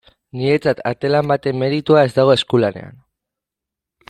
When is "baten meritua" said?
1.33-2.05